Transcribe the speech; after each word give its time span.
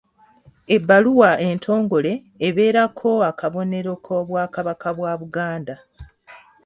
Ebbaluwa 0.75 1.29
entongole 1.47 2.13
ebeerako 2.47 3.11
akabonero 3.29 3.93
k’Obwakabaka 4.05 4.89
bwa 4.97 5.13
Buganda. 5.21 5.75